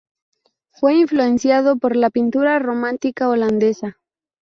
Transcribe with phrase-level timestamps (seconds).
[0.71, 3.99] Fue influenciado por la pintura romántica holandesa.